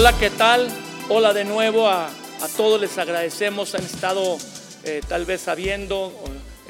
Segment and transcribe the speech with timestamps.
[0.00, 0.66] Hola, ¿qué tal?
[1.10, 2.08] Hola de nuevo a,
[2.56, 4.38] todos, les agradecemos, han estado
[4.82, 6.10] eh, tal vez sabiendo,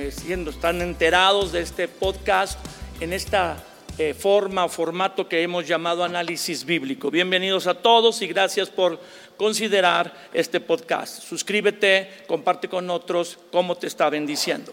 [0.00, 2.58] eh, siendo, están enterados de este podcast
[2.98, 3.62] en esta
[3.98, 7.08] eh, forma o formato que hemos llamado análisis bíblico.
[7.08, 8.98] Bienvenidos a todos y gracias por
[9.36, 11.22] considerar este podcast.
[11.22, 14.72] Suscríbete, comparte con otros cómo te está bendiciendo.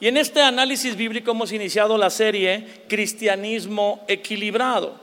[0.00, 4.98] Y en este análisis bíblico hemos iniciado la serie Cristianismo Equilibrado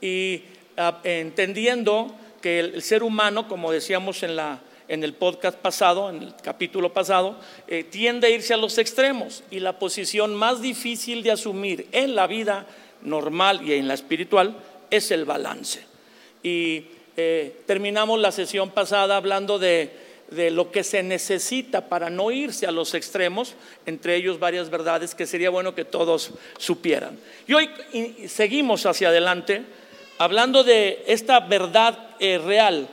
[0.00, 0.42] y
[0.78, 6.22] ah, entendiendo que el, ser humano, como decíamos en, la, en el podcast pasado, en
[6.22, 7.36] el capítulo pasado,
[7.68, 12.14] eh, tiende a irse a los extremos y la posición más difícil de asumir en
[12.14, 12.66] la vida
[13.02, 14.56] normal y en la espiritual
[14.90, 15.84] es el balance.
[16.42, 19.90] Y eh, terminamos la sesión pasada hablando de,
[20.30, 23.54] de lo que se necesita para no irse a los extremos,
[23.86, 27.18] entre ellos varias verdades que sería bueno que todos supieran.
[27.46, 27.70] Y hoy
[28.26, 29.64] seguimos hacia adelante
[30.18, 32.88] hablando de esta verdad eh, real,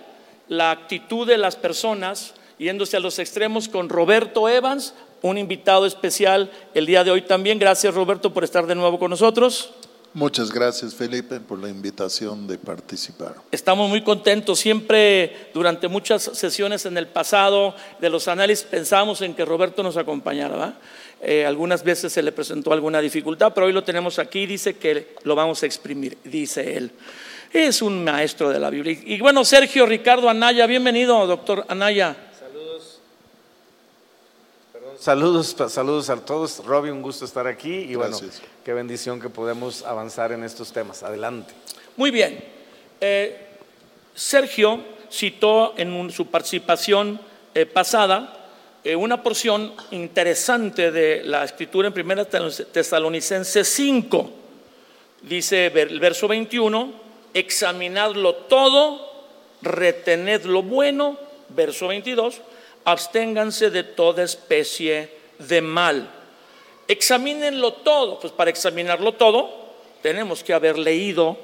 [0.48, 6.52] la actitud de las personas, yéndose a los extremos con Roberto Evans, un invitado especial
[6.74, 7.60] el día de hoy también.
[7.60, 9.72] Gracias Roberto por estar de nuevo con nosotros.
[10.16, 13.34] Muchas gracias Felipe por la invitación de participar.
[13.52, 14.60] Estamos muy contentos.
[14.60, 19.98] Siempre durante muchas sesiones en el pasado de los análisis pensamos en que Roberto nos
[19.98, 20.78] acompañara.
[21.20, 24.46] Eh, algunas veces se le presentó alguna dificultad, pero hoy lo tenemos aquí.
[24.46, 26.92] Dice que lo vamos a exprimir, dice él.
[27.52, 28.96] Es un maestro de la Biblia.
[29.04, 32.16] Y bueno, Sergio Ricardo Anaya, bienvenido, doctor Anaya.
[35.04, 35.54] Saludos.
[35.68, 36.64] Saludos, a todos.
[36.64, 38.18] Robbie, un gusto estar aquí y bueno,
[38.64, 41.04] qué bendición que podemos avanzar en estos temas.
[41.04, 41.54] Adelante.
[41.98, 42.42] Muy bien.
[43.02, 43.50] Eh,
[44.16, 44.80] Sergio
[45.12, 47.20] citó en su participación
[47.54, 48.48] eh, pasada
[48.82, 52.26] eh, una porción interesante de la escritura en 1
[52.72, 54.32] Tesalonicenses 5.
[55.24, 56.94] Dice el verso 21,
[57.34, 59.26] examinadlo todo,
[59.62, 61.18] retened lo bueno,
[61.50, 62.40] verso 22,
[62.86, 66.10] absténganse de toda especie de mal.
[66.88, 69.64] Examínenlo todo, pues para examinarlo todo
[70.02, 71.38] tenemos que haber leído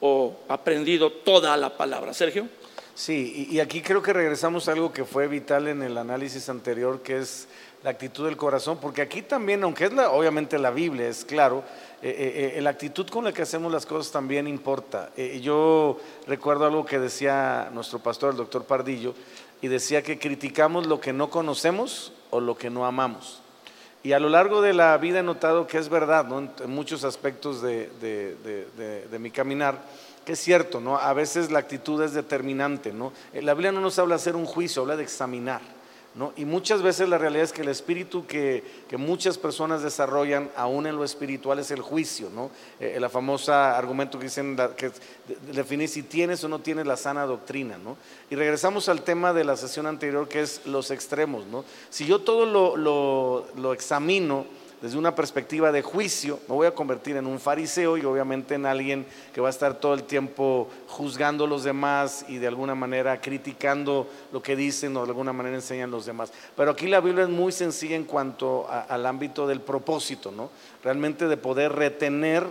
[0.00, 2.14] o aprendido toda la palabra.
[2.14, 2.48] Sergio.
[2.94, 7.02] Sí, y, aquí creo que regresamos a algo que fue vital en el análisis anterior,
[7.02, 7.48] que es
[7.82, 11.64] la actitud del corazón, porque aquí también, aunque es obviamente la Biblia, es claro,
[12.00, 15.10] eh, eh, eh, la actitud con la que hacemos las cosas también importa.
[15.40, 19.12] yo recuerdo algo que decía nuestro pastor, el doctor Pardillo,
[19.64, 23.40] y decía que criticamos lo que no conocemos o lo que no amamos.
[24.02, 27.62] Y a lo largo de la vida he notado que es verdad, en, muchos aspectos
[27.62, 29.80] de, de, mi caminar,
[30.26, 30.98] que es cierto, ¿no?
[30.98, 32.92] a veces la actitud es determinante.
[32.92, 33.14] ¿no?
[33.32, 35.62] La Biblia no nos habla de hacer un juicio, habla de examinar.
[36.36, 38.62] Y muchas veces la realidad es que el espíritu que,
[38.96, 42.30] muchas personas desarrollan, aún en lo espiritual, es el juicio.
[42.32, 42.50] ¿no?
[42.78, 44.92] Eh, la famosa argumento que dicen que
[45.52, 47.78] definir si tienes o no tienes la sana doctrina.
[47.78, 47.96] ¿no?
[48.30, 51.46] Y regresamos al tema de la sesión anterior, que es los extremos.
[51.46, 51.64] ¿no?
[51.90, 54.46] Si yo todo lo examino,
[54.84, 58.66] desde una perspectiva de juicio, me voy a convertir en un fariseo y obviamente en
[58.66, 62.74] alguien que va a estar todo el tiempo juzgando a los demás y de alguna
[62.74, 66.34] manera criticando lo que dicen o de alguna manera enseñan los demás.
[66.54, 70.50] Pero aquí la Biblia es muy sencilla en cuanto al ámbito del propósito, ¿no?
[70.82, 72.44] Realmente de poder retener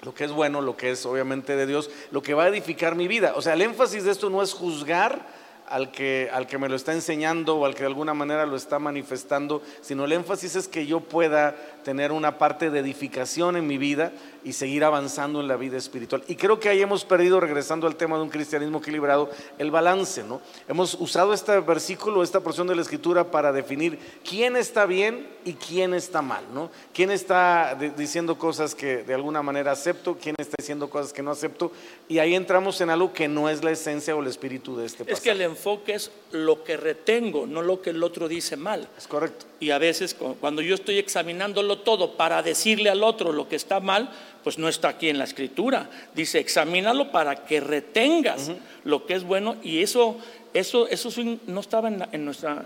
[0.00, 2.94] lo que es bueno, lo que es obviamente de Dios, lo que va a edificar
[2.94, 3.34] mi vida.
[3.36, 5.26] O sea, el énfasis de esto no es juzgar,
[5.70, 8.56] al que, al que me lo está enseñando o al que de alguna manera lo
[8.56, 13.66] está manifestando, sino el énfasis es que yo pueda tener una parte de edificación en
[13.66, 14.12] mi vida
[14.44, 16.22] y seguir avanzando en la vida espiritual.
[16.28, 20.22] Y creo que ahí hemos perdido, regresando al tema de un cristianismo equilibrado, el balance,
[20.22, 20.40] ¿no?
[20.68, 25.54] Hemos usado este versículo, esta porción de la escritura para definir quién está bien y
[25.54, 26.70] quién está mal, ¿no?
[26.94, 31.30] Quién está diciendo cosas que de alguna manera acepto, quién está diciendo cosas que no
[31.30, 31.72] acepto,
[32.08, 35.04] y ahí entramos en algo que no es la esencia o el espíritu de este
[35.04, 35.12] pasaje.
[35.12, 38.88] Es que el enfoque es lo que retengo, no lo que el otro dice mal.
[38.96, 39.46] Es correcto.
[39.58, 43.80] Y a veces cuando yo estoy examinándolo todo para decirle al otro lo que está
[43.80, 44.10] mal,
[44.44, 45.90] pues no está aquí en la escritura.
[46.14, 48.50] Dice, examínalo para que retengas
[48.84, 50.16] lo que es bueno y eso,
[50.54, 51.10] eso, eso
[51.46, 52.64] no estaba en, en nuestra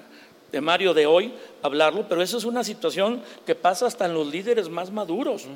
[0.55, 1.33] temario de hoy
[1.63, 5.47] hablarlo, pero eso es una situación que pasa hasta en los líderes más maduros,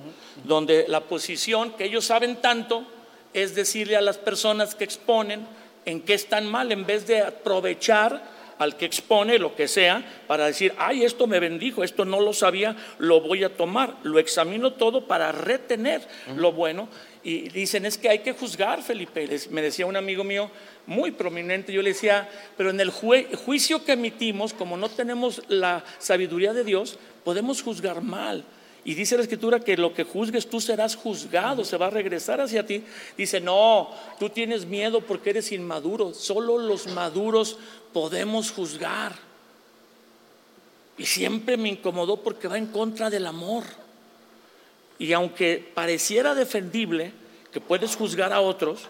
[0.43, 2.85] donde la posición que ellos saben tanto
[3.33, 5.47] es decirle a las personas que exponen
[5.89, 8.23] en qué están mal, en vez de aprovechar
[8.59, 12.33] al que expone lo que sea para decir, ay, esto me bendijo, esto no lo
[12.33, 13.97] sabía, lo voy a tomar.
[14.03, 16.07] Lo examino todo para retener
[16.37, 16.89] lo bueno.
[17.23, 19.29] Y dicen, es que hay que juzgar, Felipe.
[19.51, 20.51] Me decía un amigo mío
[20.87, 25.85] muy prominente, yo le decía, pero en el juicio que emitimos, como no tenemos la
[25.99, 28.45] sabiduría de Dios, podemos juzgar mal.
[28.89, 32.41] Y dice la escritura que lo que juzgues tú serás juzgado, se va a regresar
[32.41, 32.83] hacia ti.
[33.19, 36.15] Dice, no, tú tienes miedo porque eres inmaduro.
[36.15, 37.59] Solo los maduros
[37.93, 39.13] podemos juzgar.
[40.97, 43.65] Y siempre me incomodó porque va en contra del amor.
[44.99, 47.13] Y aunque pareciera defendible
[47.53, 48.89] que puedes juzgar a otros,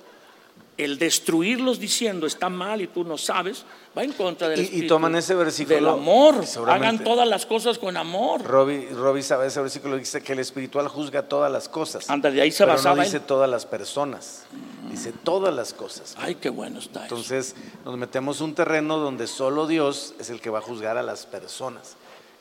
[0.78, 3.64] el destruirlos diciendo está mal y tú no sabes,
[3.96, 6.36] va en contra del Y- y espíritu toman ese versículo, del amor.
[6.44, 8.42] y Hagan todas las cosas con amor.
[8.44, 12.08] Robbie, Robbie sabe ese versículo dice que el espiritual juzga todas las cosas.
[12.08, 14.44] Ándale, ahí se pero basaba no dice todas las personas,
[14.90, 16.14] dice todas las cosas.
[16.16, 17.14] Ay, qué bueno está eso.
[17.16, 21.02] Entonces nos metemos un terreno donde solo Dios es el que va a juzgar a
[21.02, 21.96] las personas.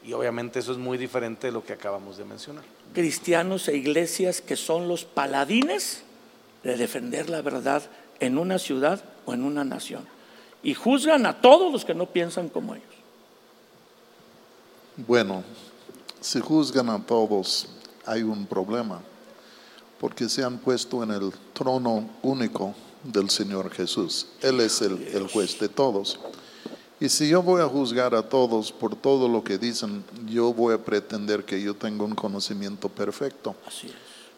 [0.05, 2.63] Y obviamente eso es muy diferente de lo que acabamos de mencionar.
[2.93, 6.03] Cristianos e iglesias que son los paladines
[6.63, 7.81] de defender la verdad
[8.19, 10.05] en una ciudad o en una nación.
[10.63, 12.85] Y juzgan a todos los que no piensan como ellos.
[14.95, 15.43] Bueno,
[16.19, 17.67] si juzgan a todos,
[18.05, 18.99] hay un problema,
[19.99, 22.73] porque se han puesto en el trono único
[23.03, 24.27] del Señor Jesús.
[24.41, 26.19] Él es el, el juez de todos.
[26.99, 30.73] Y si yo voy a juzgar a todos por todo lo que dicen, yo voy
[30.73, 33.55] a pretender que yo tengo un conocimiento perfecto.
[33.67, 33.93] Así es.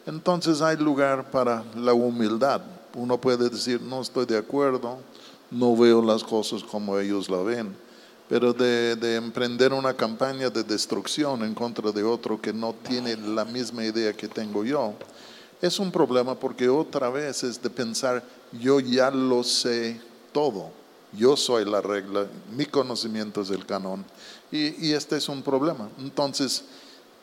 [0.06, 2.62] Entonces hay lugar para la humildad.
[2.96, 4.98] Uno puede decir, no estoy de acuerdo,
[5.52, 7.76] no veo las cosas como ellos la ven,
[8.28, 13.16] pero de, de emprender una campaña de destrucción en contra de otro que no tiene
[13.16, 14.94] la misma idea que tengo yo,
[15.62, 20.00] es un problema porque otra vez es de pensar, yo ya lo sé
[20.32, 20.72] todo,
[21.12, 24.06] yo soy la regla, mi conocimiento es el canon,
[24.52, 25.90] y, y este es un problema.
[26.00, 26.64] Entonces,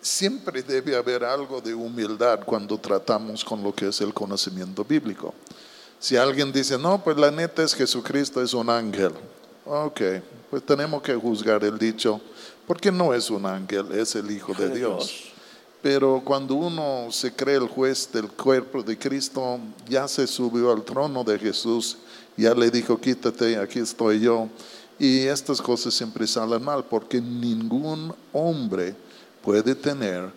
[0.07, 5.35] siempre debe haber algo de humildad cuando tratamos con lo que es el conocimiento bíblico.
[5.99, 9.13] Si alguien dice, no, pues la neta es Jesucristo es un ángel.
[9.65, 10.01] Ok,
[10.49, 12.21] pues tenemos que juzgar el dicho,
[12.69, 14.71] porque no es un ángel, es el Hijo de.
[14.71, 15.33] Dios.
[15.83, 19.59] Pero cuando uno se cree el juez del cuerpo de Cristo,
[19.89, 21.99] ya se subió al trono de Jesús,
[22.37, 24.49] ya le dijo, quítate, aquí estoy yo.
[24.99, 28.95] Y estas cosas siempre salen mal, porque ningún hombre
[29.47, 30.29] puede tener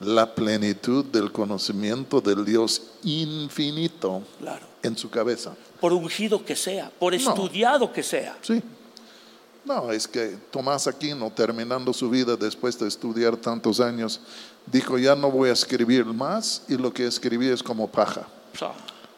[0.00, 4.66] la plenitud del conocimiento del Dios infinito Claro.
[4.82, 5.54] en su cabeza.
[5.80, 7.18] Por ungido que sea, por No.
[7.18, 8.36] estudiado que sea.
[8.42, 8.60] Sí.
[9.64, 14.20] No, es que Tomás Aquino, terminando su vida después de estudiar tantos años,
[14.66, 18.26] dijo, ya no voy a escribir más y lo que escribí es como paja.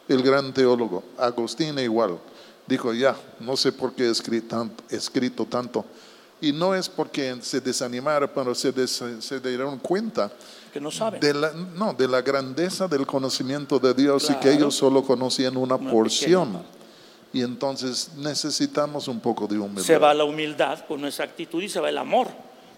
[0.07, 2.19] El gran teólogo, Agustín igual,
[2.67, 4.83] dijo, ya, no sé por qué he escrito tanto.
[4.89, 5.85] escrito tanto.
[6.41, 10.31] Y no es porque se desanimara, pero se, des- se dieron cuenta
[10.71, 11.19] que no saben.
[11.19, 15.57] de la, no, de la grandeza del conocimiento de Dios y que ellos solo conocían
[15.57, 16.47] una, Una porción.
[16.53, 16.69] pequeña.
[17.33, 19.83] Y entonces necesitamos un poco de humildad.
[19.83, 22.27] Se va la humildad con esa actitud y se va el amor.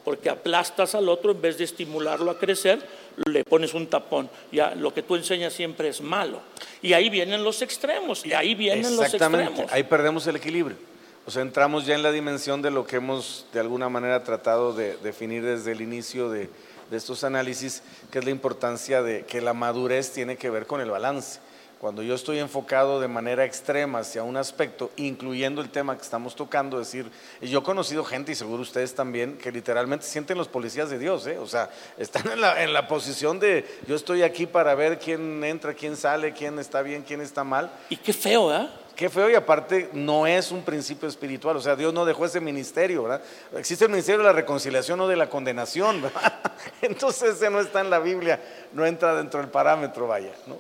[0.04, 2.84] Porque aplastas al otro en vez de estimularlo a crecer,
[3.28, 4.30] le pones un tapón.
[4.52, 6.40] Ya lo que tú enseñas siempre es malo.
[6.81, 8.26] Y ahí vienen los extremos.
[8.26, 9.71] Y ahí vienen los Exactamente, extremos.
[9.71, 10.76] ahí perdemos el equilibrio.
[11.25, 14.73] O sea, entramos ya en la dimensión de lo que hemos de alguna manera tratado
[14.73, 16.49] de definir desde el inicio de,
[16.90, 20.81] de estos análisis, que es la importancia de que la madurez tiene que ver con
[20.81, 21.40] el balance.
[21.80, 26.35] Cuando yo estoy enfocado de manera extrema hacia un aspecto, incluyendo el tema que estamos
[26.35, 27.09] tocando, decir,
[27.42, 31.25] yo he conocido gente, y seguro ustedes también, que literalmente sienten los policías de Dios,
[31.25, 31.40] ¿eh?
[31.40, 35.44] o sea, están en la, en la posición de yo estoy aquí para ver quién
[35.44, 38.69] entra, quién sale, quién está bien, quién está mal, Y qué feo, ¿eh?
[38.95, 42.40] Qué feo y aparte no es un principio espiritual, o sea, Dios no dejó ese
[42.40, 43.21] ministerio, ¿verdad?
[43.57, 46.33] Existe el ministerio de la reconciliación o de la condenación, ¿verdad?
[46.81, 48.40] Entonces ese no está en la Biblia,
[48.74, 50.57] no entra dentro del parámetro, vaya, ¿no?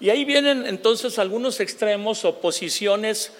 [0.00, 3.32] Y ahí vienen entonces algunos extremos o posiciones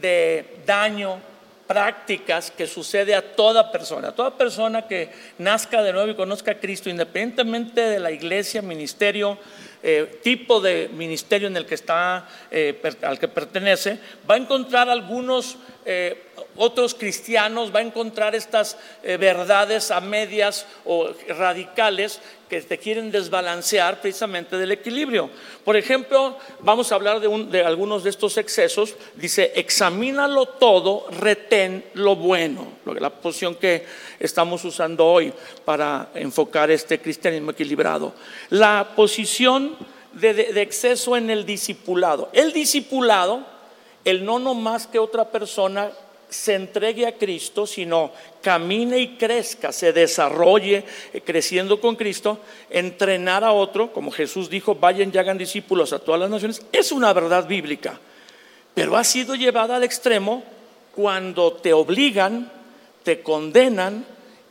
[0.00, 1.20] de daño,
[1.66, 6.58] prácticas que sucede a toda persona, toda persona que nazca de nuevo y conozca a
[6.58, 9.38] Cristo, independientemente de la iglesia, ministerio,
[9.82, 14.90] eh, tipo de ministerio en el que está, eh, al que pertenece, va a encontrar
[14.90, 15.56] algunos
[15.86, 16.24] eh,
[16.56, 22.20] otros cristianos, va a encontrar estas verdades a medias o radicales
[22.50, 25.30] que te quieren desbalancear precisamente del equilibrio.
[25.64, 28.94] Por ejemplo, vamos a hablar de, un- de algunos de estos excesos.
[29.14, 32.66] Dice, examínalo todo, retén lo bueno.
[32.98, 33.86] La posición que
[34.18, 35.32] estamos usando hoy
[35.64, 38.12] para enfocar este cristianismo equilibrado.
[38.50, 39.76] La posición
[40.12, 42.28] de, de- de exceso en el discipulado.
[42.32, 43.46] El discipulado,
[44.04, 45.90] el no nomás que otra persona
[46.30, 52.38] se entregue a Cristo, sino camine y crezca, se desarrolle eh, creciendo con Cristo,
[52.70, 56.92] entrenar a otro, como Jesús dijo, vayan y hagan discípulos a todas las naciones, es
[56.92, 57.98] una verdad bíblica,
[58.74, 60.42] pero ha sido llevada al extremo
[60.94, 62.50] cuando te obligan,
[63.02, 64.06] te condenan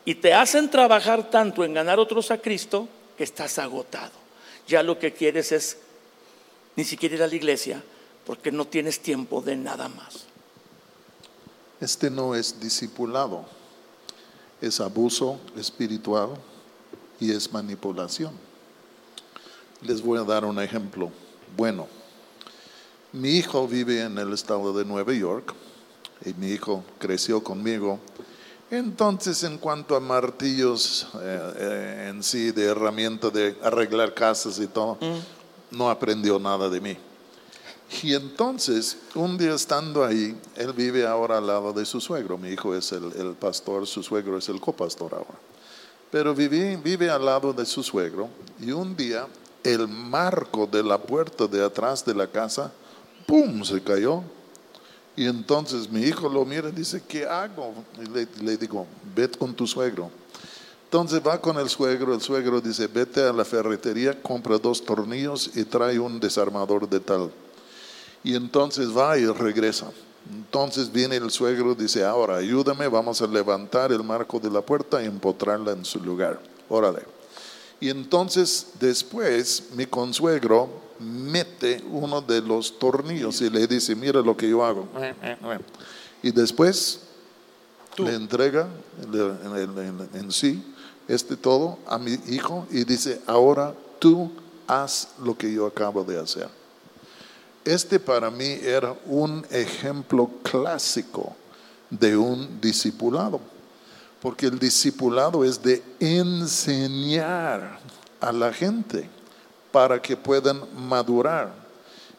[0.05, 4.12] y te hacen trabajar tanto en ganar otros a Cristo que estás agotado.
[4.67, 5.77] Ya lo que quieres es
[6.75, 7.81] ni siquiera ir a la iglesia
[8.25, 10.28] porque no tienes tiempo de nada más.
[11.81, 13.45] Este no es discipulado,
[14.59, 16.31] es abuso espiritual
[17.19, 18.33] y es manipulación.
[19.81, 21.09] Les voy a dar un ejemplo
[21.55, 21.88] bueno.
[23.13, 25.53] Mi hijo vive en el estado de Nueva York
[26.25, 28.00] y mi hijo creció conmigo.
[28.69, 34.67] Entonces, en cuanto a martillos eh, eh, en sí, de herramienta de arreglar casas y
[34.67, 34.98] todo,
[35.71, 36.98] no aprendió nada de mí.
[38.03, 42.38] Y entonces, un día estando ahí, él vive ahora al lado de su suegro.
[42.38, 45.39] Mi hijo es el, el pastor, su suegro es el copastor ahora.
[46.12, 48.29] Pero vive, vive al lado de su suegro
[48.60, 49.27] y un día
[49.63, 52.72] el marco de la puerta de atrás de la casa,
[53.27, 54.24] ¡pum!, se cayó.
[55.15, 57.74] Y entonces mi hijo lo mira y dice, ¿qué hago?
[58.01, 60.10] Y le, le digo, vete con tu suegro.
[60.86, 65.51] Entonces va con el suegro, el suegro dice, vete a la ferretería, compra dos tornillos
[65.55, 67.31] y trae un desarmador de tal.
[68.23, 69.91] Y entonces va y regresa.
[70.31, 75.01] Entonces viene el suegro, dice, ahora ayúdame, vamos a levantar el marco de la puerta
[75.01, 76.39] y empotrarla en su lugar.
[76.67, 77.03] Órale.
[77.79, 84.35] Y entonces después mi consuegro mete uno de los tornillos y le dice, mira lo
[84.35, 84.88] que yo hago.
[86.21, 86.99] Y después
[87.97, 88.67] le entrega
[90.13, 90.63] en sí
[91.07, 94.31] este todo a mi hijo y dice, ahora tú
[94.67, 96.58] haz lo que yo acabo de hacer.
[97.69, 101.35] Este para mí era un ejemplo clásico
[101.88, 103.39] de un discipulado,
[104.19, 107.79] porque el discipulado es de enseñar
[108.19, 109.07] a la gente
[109.71, 111.53] para que puedan madurar.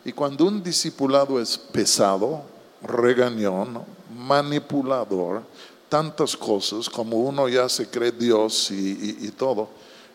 [0.05, 2.43] Y cuando un discipulado es pesado,
[2.81, 3.83] regañón,
[4.17, 5.43] manipulador,
[5.89, 9.69] tantas cosas como uno ya se cree Dios y, todo,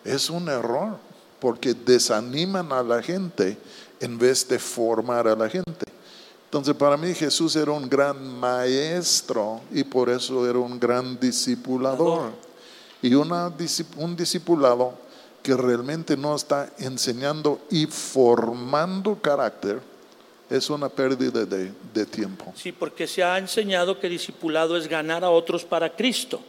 [0.05, 0.97] es un error,
[1.45, 3.55] porque desaniman a la gente
[3.99, 5.85] en vez de formar a la gente.
[6.45, 12.31] Entonces para mí Jesús era un gran maestro y por eso era un gran discipulador.
[12.99, 13.53] Y una,
[13.97, 14.95] un discipulado
[15.43, 19.79] que realmente no está enseñando y formando carácter
[20.49, 22.53] es una pérdida de, de tiempo.
[22.55, 26.41] Sí, porque se ha enseñado que discipulado es ganar a otros para Cristo.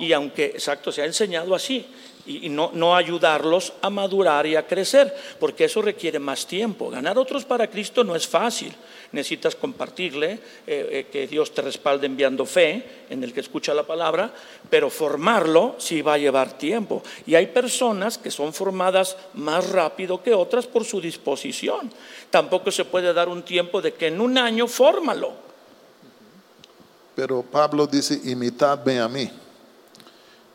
[0.00, 1.86] Y aunque, exacto, se ha enseñado así
[2.26, 6.90] y, no, no, ayudarlos a madurar y a crecer, porque eso requiere más tiempo.
[6.90, 8.72] Ganar otros para Cristo no es fácil.
[9.10, 13.82] Necesitas compartirle, eh, eh, que Dios te respalde enviando fe en el que escucha la
[13.82, 14.32] palabra,
[14.70, 17.02] pero formarlo sí va a llevar tiempo.
[17.26, 21.92] Y hay personas que son formadas más rápido que otras por su disposición.
[22.30, 25.32] Tampoco se puede dar un tiempo de que en un año fórmalo.
[27.14, 29.30] Pero Pablo dice, imitadme a mí.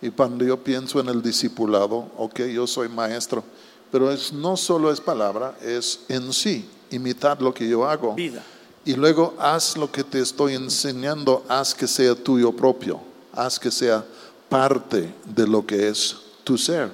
[0.01, 3.43] Y cuando yo pienso en el discipulado, ok, yo soy maestro,
[3.91, 8.13] pero es, no solo es palabra, es en sí, imitar lo que yo hago.
[8.13, 8.43] Vida.
[8.85, 13.01] Y luego haz lo que te estoy enseñando, haz que sea tuyo propio,
[13.33, 14.05] haz que sea
[14.47, 16.89] parte de lo que es tu ser.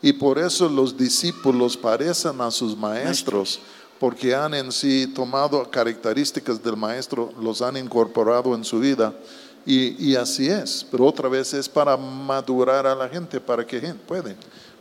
[0.00, 3.58] Y por eso los discípulos parecen a sus maestros,
[3.98, 9.12] porque han en sí tomado características del maestro, los han incorporado en su vida
[9.70, 14.36] y, así es, pero otra vez es para madurar a la gente, para que pueden,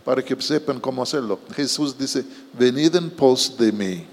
[0.06, 1.40] para que sepan cómo hacerlo.
[1.54, 2.24] Jesús dice,
[2.58, 4.06] venid en pos de mí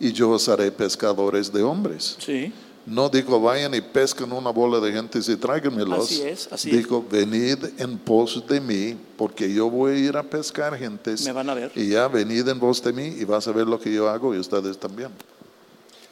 [0.00, 2.16] y yo os haré pescadores de hombres.
[2.18, 2.52] Sí.
[2.86, 6.04] No digo vayan y pesquen una bola de gente y tráiganmelos.
[6.04, 10.22] Así es, así digo, venid en pos de mí, porque yo voy a ir a
[10.22, 11.24] pescar gentes.
[11.24, 11.72] Me van a ver.
[11.74, 14.34] Y ya venid en pos de mí y vas a ver lo que yo hago
[14.34, 15.10] y ustedes también.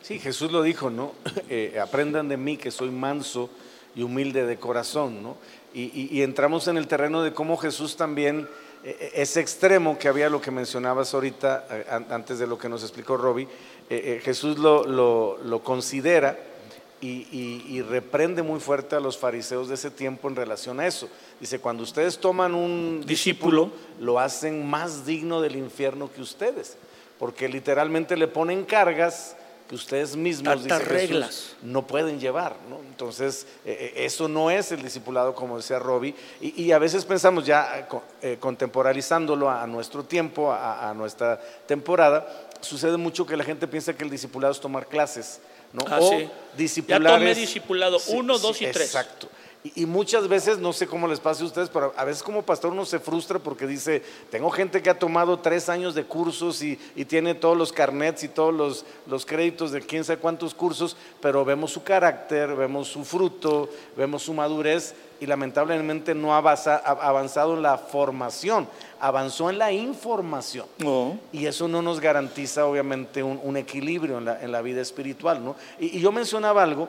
[0.03, 1.13] Sí, Jesús lo dijo, ¿no?
[1.49, 3.51] Eh, aprendan de mí que soy manso
[3.95, 5.37] y humilde de corazón, ¿no?
[5.75, 8.49] Y, entramos en el terreno de cómo Jesús también,
[8.85, 11.67] eh, eh, ese extremo que había, lo que mencionabas ahorita,
[12.11, 13.49] antes de lo que nos explicó Robbie,
[14.23, 16.39] Jesús lo, lo, considera
[17.01, 17.27] y,
[17.69, 21.09] y, reprende muy fuerte a los fariseos de ese tiempo en relación a eso.
[21.41, 26.77] Dice, cuando ustedes toman un discípulo, lo hacen más digno del infierno que ustedes,
[27.19, 29.37] porque literalmente le ponen cargas
[29.75, 31.55] ustedes mismos reglas.
[31.63, 32.57] no pueden llevar.
[32.69, 32.79] ¿no?
[32.89, 37.47] Entonces, eh, eh, eso no es el discipulado, como decía Robbie, y, a veces pensamos
[37.47, 37.89] ya
[38.21, 42.27] eh, contemporalizándolo a, nuestro tiempo, a, nuestra temporada,
[42.61, 45.41] sucede mucho que la gente piensa que el discipulado es tomar clases.
[45.73, 45.85] ¿no?
[45.89, 46.29] Ah, o sí.
[46.87, 48.77] Ya tomé discipulado 1, 2 y 3.
[48.77, 49.29] Exacto.
[49.65, 52.43] Y, y muchas veces, no sé cómo les pase a ustedes, pero a veces como
[52.43, 56.63] pastor uno se frustra porque dice, tengo gente que ha tomado tres años de cursos
[56.63, 60.53] y, y tiene todos los carnets y todos los, los créditos de quién sabe cuántos
[60.53, 66.39] cursos, pero vemos su carácter, vemos su fruto, vemos su madurez y lamentablemente no ha
[66.39, 68.67] avanza- ha avanzado en la formación,
[68.99, 70.67] avanzó en la información.
[71.31, 75.45] Y eso no nos garantiza, obviamente, un, un equilibrio en la, en la vida espiritual.
[75.45, 75.55] ¿no?
[75.79, 76.89] Y, y yo mencionaba algo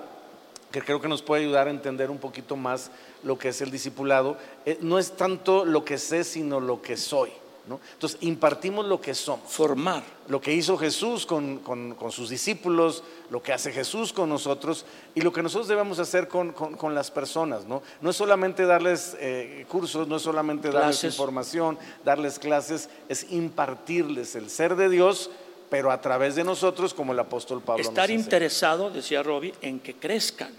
[0.74, 2.89] que creo que nos puede ayudar a entender un poquito más
[3.24, 4.38] lo que es el discipulado.
[4.65, 7.30] Eh, no es tanto lo que sé, sino lo que soy.
[7.68, 7.80] ¿no?
[7.94, 10.03] Entonces, impartimos lo que somos Formar.
[10.27, 14.86] lo que hizo Jesús con, con- con sus discípulos, lo que hace Jesús con nosotros
[15.15, 17.63] y lo que nosotros debemos hacer con, con- las personas.
[17.65, 17.82] ¿no?
[18.01, 24.36] no es solamente darles eh, cursos, no es solamente darles información, darles clases, es impartirles
[24.36, 25.30] el ser de Dios,
[25.74, 27.82] pero a través de nosotros, como el apóstol Pablo.
[27.82, 30.53] Estar interesado, decía Robbie, en que crezcan.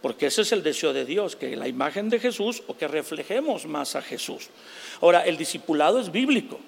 [0.00, 3.66] Porque ese es el deseo de Dios, que la imagen de Jesús o que reflejemos
[3.66, 4.50] más a Jesús.
[5.00, 6.60] Ahora, el discipulado es bíblico.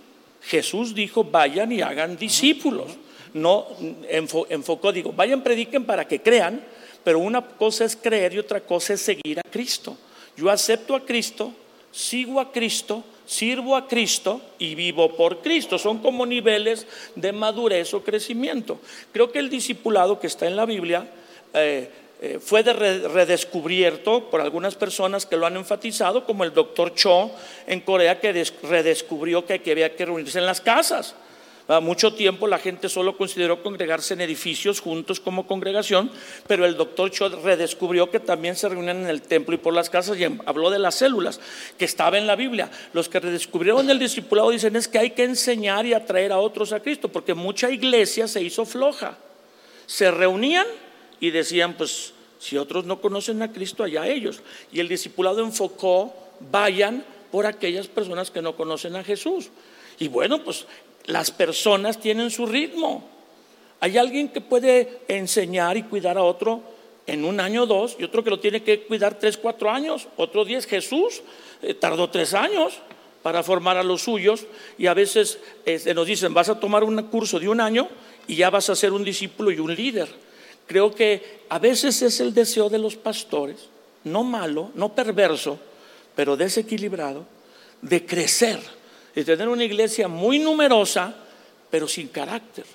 [0.42, 2.90] Jesús dijo, vayan y hagan discípulos.
[3.34, 3.68] No
[4.10, 6.60] enfo- enfocó, digo, vayan, prediquen para que crean,
[7.04, 9.96] pero una cosa es creer y otra cosa es seguir a Cristo.
[10.36, 11.52] Yo acepto a Cristo,
[11.92, 15.78] sigo a Cristo, sirvo a Cristo y vivo por Cristo.
[15.78, 18.80] Son como niveles de madurez o crecimiento.
[19.12, 21.06] Creo que el discipulado que está en la Biblia
[21.52, 21.90] eh,
[22.22, 26.94] eh, fue de re- redescubierto por algunas personas que lo han enfatizado, como el doctor
[26.94, 27.30] Cho
[27.66, 31.14] en Corea, que des- redescubrió que había que reunirse en las casas.
[31.68, 36.10] Ah, Mucho tiempo la gente solo consideró congregarse en edificios juntos como congregación,
[36.46, 39.90] pero el doctor Cho redescubrió que también se reunían en el templo y por las
[39.90, 41.40] casas y habló de las células,
[41.76, 42.70] que estaba en la Biblia.
[42.92, 46.72] Los que redescubrieron el discipulado dicen es que hay que enseñar y atraer a otros
[46.72, 49.18] a Cristo, porque mucha iglesia se hizo floja.
[49.86, 50.66] Se reunían
[51.18, 54.40] y decían, pues si otros no conocen a Cristo, allá ellos.
[54.70, 59.50] Y el discipulado enfocó, vayan por aquellas personas que no conocen a Jesús.
[59.98, 60.66] Y bueno, pues
[61.06, 63.04] las personas tienen su ritmo.
[63.80, 66.62] Hay alguien que puede enseñar y cuidar a otro
[67.06, 70.08] en un año o dos y otro que lo tiene que cuidar tres, cuatro años.
[70.16, 71.22] Otro diez, Jesús
[71.62, 72.80] eh, tardó tres años
[73.22, 74.46] para formar a los suyos
[74.78, 77.88] y a veces eh, nos dicen, vas a tomar un curso de un año
[78.26, 80.08] y ya vas a ser un discípulo y un líder.
[80.66, 83.68] Creo que a veces es el deseo de los pastores,
[84.04, 85.58] no malo, no perverso,
[86.14, 87.24] pero desequilibrado,
[87.82, 88.58] de crecer,
[89.16, 91.14] de tener una iglesia muy numerosa,
[91.70, 92.66] pero sin carácter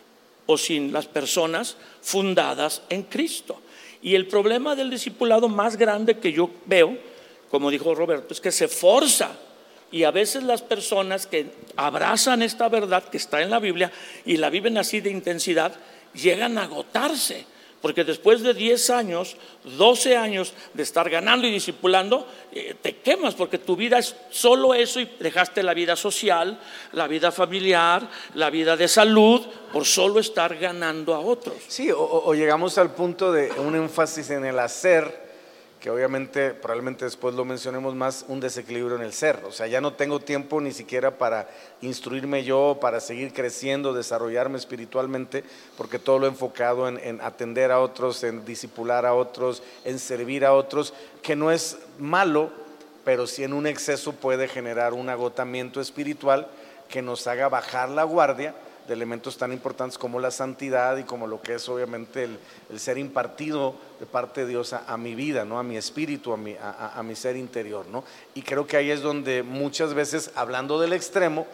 [0.48, 3.62] o sin las personas fundadas en Cristo.
[4.02, 6.98] Y el problema del discipulado más grande que yo veo,
[7.52, 9.30] como dijo Roberto, es que se forza.
[9.92, 13.92] Y a veces las personas que abrazan esta verdad que está en la Biblia
[14.26, 15.76] y la viven así de intensidad,
[16.16, 17.46] llegan a agotarse.
[17.82, 23.34] Porque después de 10 años, 12 años de estar ganando y discipulando, eh, te quemas
[23.34, 26.60] porque tu vida es solo eso y dejaste la vida social,
[26.94, 29.42] la vida familiar, la vida de salud,
[29.74, 31.56] por solo estar ganando a otros.
[31.68, 35.31] Sí, o, llegamos al punto de un énfasis en el hacer,
[35.82, 39.44] que obviamente, probablemente después lo mencionemos más, un desequilibrio en el ser.
[39.46, 41.50] O sea, ya no tengo tiempo ni siquiera para
[41.82, 45.44] instruirme yo, para seguir creciendo, desarrollarme espiritualmente,
[45.78, 49.98] porque todo lo he enfocado en, en atender a otros, en disipular a otros, en
[49.98, 52.52] servir a otros, que no es malo,
[53.04, 56.48] pero sí en un exceso puede generar un agotamiento espiritual
[56.90, 58.54] que nos haga bajar la guardia
[58.88, 62.38] de elementos tan importantes como la santidad y como lo que es obviamente el,
[62.70, 65.60] el ser impartido de parte de Dios a, mi vida, ¿no?
[65.60, 67.86] a mi espíritu, a mi, a- mi ser interior.
[67.88, 68.04] ¿no?
[68.34, 71.46] Y creo que ahí es donde muchas veces, hablando del extremo,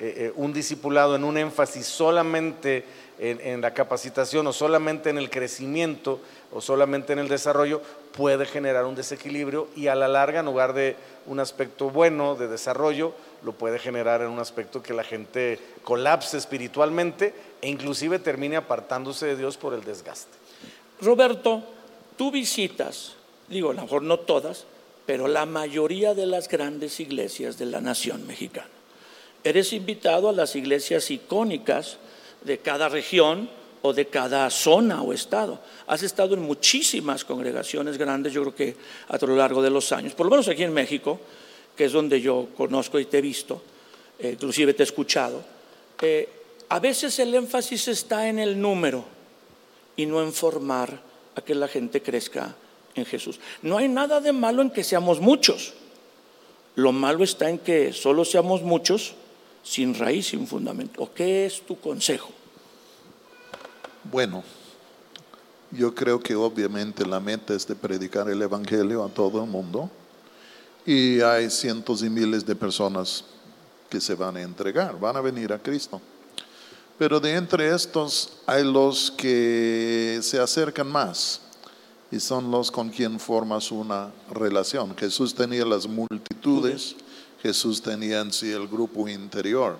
[0.00, 2.84] eh, eh, un discipulado en un énfasis solamente
[3.18, 6.18] en, en la capacitación o solamente en el crecimiento
[6.50, 7.80] o solamente en el desarrollo
[8.16, 12.48] puede generar un desequilibrio y a la larga, en lugar de un aspecto bueno de
[12.48, 13.12] desarrollo,
[13.44, 19.26] lo puede generar en un aspecto que la gente colapse espiritualmente e inclusive termine apartándose
[19.26, 20.36] de Dios por el desgaste.
[21.00, 21.62] Roberto,
[22.16, 23.14] tú visitas,
[23.48, 24.66] digo, a lo mejor no todas,
[25.06, 28.70] pero la mayoría de las grandes iglesias de la nación mexicana.
[29.44, 31.98] Eres invitado a las iglesias icónicas
[32.44, 33.50] de cada región
[33.82, 35.58] o de cada zona o estado.
[35.88, 38.76] Has estado en muchísimas congregaciones grandes, yo creo que
[39.08, 41.18] a lo largo de los años, por lo menos aquí en México,
[41.76, 43.62] que es donde yo conozco y te he visto,
[44.18, 45.42] eh, inclusive te he escuchado.
[46.00, 46.28] Eh,
[46.68, 49.04] a veces el énfasis está en el número
[49.96, 51.00] y no en formar
[51.34, 52.54] a que la gente crezca
[52.94, 53.40] en Jesús.
[53.62, 55.74] No hay nada de malo en que seamos muchos.
[56.74, 59.14] Lo malo está en que solo seamos muchos
[59.62, 61.02] sin raíz, sin fundamento.
[61.02, 62.30] ¿O qué es tu consejo?
[64.04, 64.42] Bueno,
[65.70, 69.90] yo creo que obviamente la meta es de predicar el Evangelio a todo el mundo
[70.84, 73.24] y hay cientos y miles de personas
[73.88, 76.00] que se van a entregar, van a venir a Cristo.
[76.98, 81.40] Pero de entre estos hay los que se acercan más
[82.10, 84.94] y son los con quien formas una relación.
[84.96, 86.94] Jesús tenía las multitudes,
[87.42, 89.78] Jesús tenía en sí el grupo interior.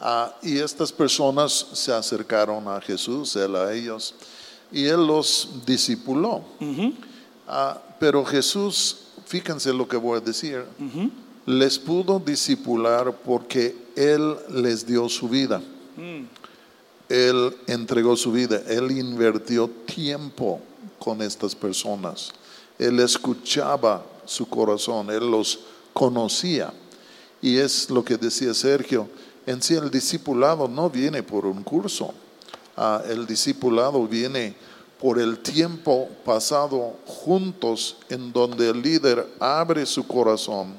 [0.00, 4.14] Ah, y estas personas se acercaron a Jesús, él a ellos,
[4.72, 6.44] y él los discipuló.
[7.46, 10.64] Ah, pero Jesús, fíjense lo que voy a decir,
[11.46, 15.60] les pudo discipular porque él les dio su vida.
[15.96, 16.24] Mm.
[17.08, 20.60] Él entregó su vida, él invirtió tiempo
[20.98, 22.32] con estas personas.
[22.78, 25.60] Él escuchaba su corazón, él los
[25.92, 26.72] conocía.
[27.42, 29.08] Y es lo que decía Sergio,
[29.46, 32.14] en sí el discipulado no viene por un curso,
[32.76, 34.56] ah, el discipulado viene
[35.04, 40.72] por el tiempo pasado juntos en donde el líder abre su corazón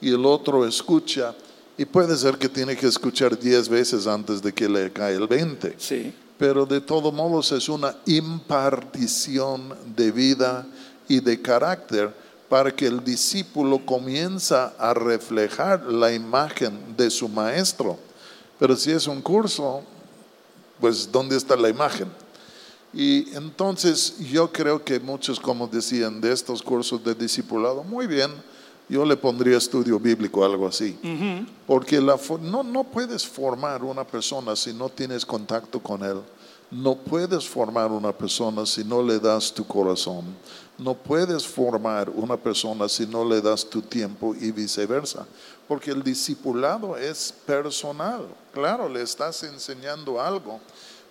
[0.00, 1.34] y el otro escucha
[1.76, 5.26] y puede ser que tiene que escuchar diez veces antes de que le cae el
[5.26, 5.74] 20.
[5.76, 6.14] Sí.
[6.38, 10.64] Pero de todos modos es una impartición de vida
[11.08, 12.14] y de carácter
[12.48, 17.98] para que el discípulo comienza a reflejar la imagen de su maestro.
[18.56, 19.82] Pero si es un curso,
[20.78, 22.22] pues ¿dónde está la imagen?
[22.94, 28.30] Y entonces yo creo que muchos, como decían, de estos cursos de discipulado, muy bien,
[28.88, 30.96] yo le pondría estudio bíblico, algo así.
[31.66, 36.20] Porque la, no, no puedes formar una persona si no tienes contacto con él.
[36.70, 40.24] No puedes formar una persona si no le das tu corazón.
[40.76, 45.26] No puedes formar una persona si no le das tu tiempo y viceversa.
[45.66, 48.26] Porque el discipulado es personal.
[48.52, 50.60] Claro, le estás enseñando algo.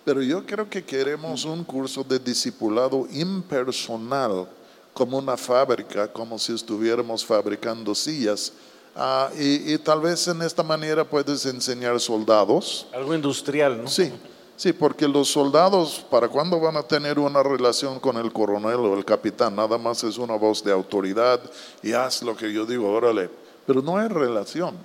[0.04, 4.46] Pero yo creo que queremos un curso de discipulado impersonal
[4.92, 8.52] como una fábrica, como si estuviéramos fabricando sillas.
[8.94, 12.86] Ah, y, tal vez en esta manera puedes enseñar soldados.
[12.92, 13.88] Algo industrial, ¿no?
[13.88, 14.12] Sí,
[14.56, 18.96] sí, porque los soldados, ¿para cuándo van a tener una relación con el coronel o
[18.96, 19.56] el capitán?
[19.56, 21.40] Nada más es una voz de autoridad
[21.82, 23.30] y haz lo que yo digo, órale.
[23.66, 24.76] Pero no hay relación.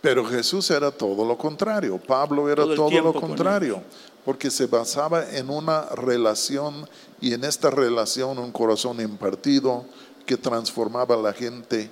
[0.00, 3.82] Pero Jesús era todo lo contrario, Pablo era todo, lo contrario,
[4.30, 6.88] porque se basaba en una relación
[7.20, 9.84] y en esta relación un corazón impartido
[10.24, 11.90] que transformaba a la gente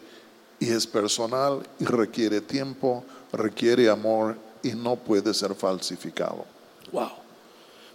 [0.60, 6.44] y es personal y requiere tiempo, requiere amor y no puede ser falsificado.
[6.92, 7.10] Wow.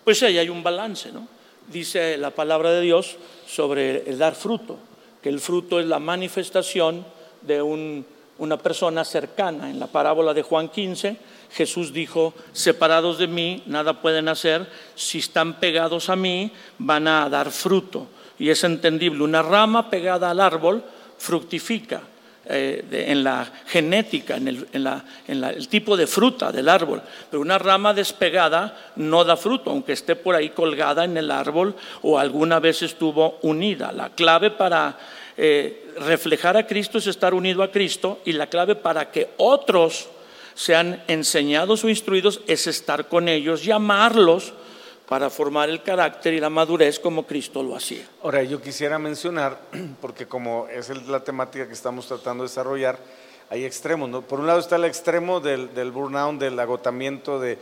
[0.04, 1.26] Pues ahí hay un balance, ¿no?
[1.72, 3.16] Dice la palabra de Dios
[3.48, 4.78] sobre el dar fruto,
[5.22, 7.06] que el fruto es la manifestación
[7.44, 8.06] de un
[8.38, 9.70] una persona cercana.
[9.70, 11.18] En la parábola de Juan 15,
[11.54, 17.30] Jesús dijo, separados de mí, nada pueden hacer, si están pegados a mí, van a
[17.30, 18.08] dar fruto.
[18.40, 20.84] Y es entendible, una rama pegada al árbol
[21.18, 22.02] fructifica.
[22.46, 27.02] Eh, en la genética, en, el, tipo de fruta del árbol.
[27.32, 31.74] Pero una rama despegada no da fruto, aunque esté por ahí colgada en el árbol
[32.02, 33.94] o alguna vez estuvo unida.
[33.94, 34.98] La clave para
[35.38, 40.10] eh, reflejar a Cristo es estar unido a Cristo y la clave para que otros
[40.56, 44.54] sean enseñados o instruidos es estar con ellos, llamarlos
[45.08, 48.08] para formar el carácter y la madurez como Cristo lo hacía.
[48.24, 49.60] Ahora, yo quisiera mencionar,
[50.02, 52.98] porque como es la temática que estamos tratando de desarrollar,
[53.50, 54.24] hay extremos.
[54.26, 57.60] Por un lado está el extremo del burnout, del agotamiento, de,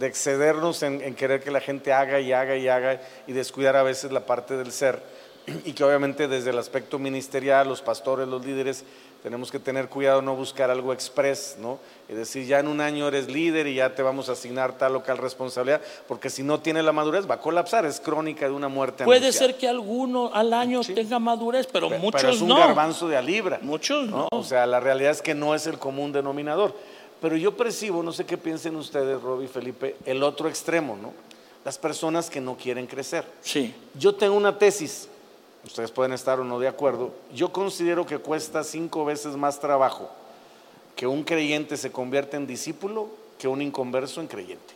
[0.00, 4.10] excedernos en, querer que la gente haga y haga y haga y descuidar a veces
[4.10, 5.00] la parte del ser
[5.64, 8.84] y que obviamente desde el aspecto ministerial, los pastores, los líderes,
[9.22, 11.78] tenemos que tener cuidado no buscar algo express, ¿no?
[12.08, 14.96] Es decir, ya en un año eres líder y ya te vamos a asignar tal
[14.96, 18.52] o cual responsabilidad, porque si no tiene la madurez va a colapsar, es crónica de
[18.52, 22.10] una muerte Puede ser que alguno al año tenga madurez, pero, muchos no.
[22.12, 23.58] Pero es un garbanzo de a libra.
[23.62, 24.28] Muchos no.
[24.32, 26.74] O sea, la realidad es que no es el común denominador.
[27.20, 31.12] Pero yo percibo, no sé qué piensen ustedes, Rob y Felipe, el otro extremo, ¿no?
[31.64, 33.26] Las personas que no quieren crecer.
[33.42, 33.74] Sí.
[33.94, 35.09] Yo tengo una tesis
[35.64, 40.10] ustedes pueden estar o no de acuerdo, yo considero que cuesta cinco veces más trabajo
[40.96, 44.74] que un creyente se convierta en discípulo que un inconverso en creyente.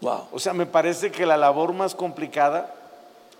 [0.00, 0.28] Wow.
[0.32, 2.74] O sea, me parece que la labor más complicada,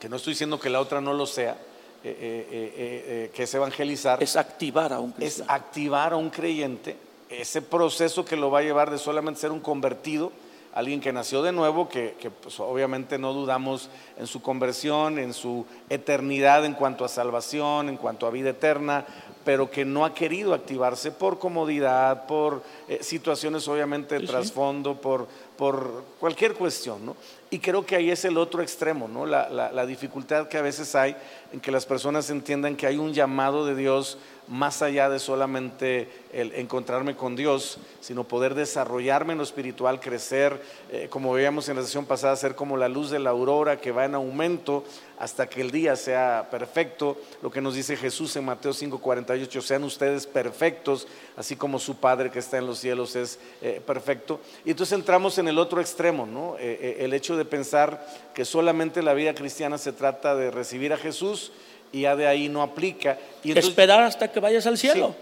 [0.00, 1.56] que no estoy diciendo que la otra no lo sea,
[2.02, 4.22] eh, eh, eh, que es evangelizar.
[4.22, 5.42] Es activar a un creyente.
[5.42, 6.96] Es activar a un creyente,
[7.28, 10.32] ese proceso que lo va a llevar de solamente ser un convertido
[10.76, 15.64] alguien que nació de nuevo, que, pues, obviamente no dudamos en su conversión, en su
[15.88, 19.06] eternidad en cuanto a salvación, en cuanto a vida eterna,
[19.42, 25.26] pero que no ha querido activarse por comodidad, por eh, situaciones obviamente de trasfondo, por,
[25.56, 27.16] por cualquier cuestión, ¿no?
[27.48, 29.24] Y creo que ahí es el otro extremo, ¿no?
[29.24, 31.16] La, la, dificultad que a veces hay
[31.52, 36.08] en que las personas entiendan que hay un llamado de Dios más allá de solamente
[36.32, 41.82] encontrarme con Dios, sino poder desarrollarme en lo espiritual, crecer, eh, como veíamos en la
[41.82, 44.84] sesión pasada, ser como la luz de la aurora que va en aumento
[45.18, 47.16] hasta que el día sea perfecto.
[47.42, 52.30] Lo que nos dice Jesús en Mateo 5:48, sean ustedes perfectos, así como su Padre
[52.30, 54.40] que está en los cielos es eh, perfecto.
[54.64, 56.56] Y entonces entramos en el otro extremo, ¿no?
[56.58, 60.98] Eh, el hecho de pensar que solamente la vida cristiana se trata de recibir a
[60.98, 61.52] Jesús
[61.92, 63.18] y ya de ahí no aplica.
[63.42, 65.14] Y Esperar hasta que vayas al cielo.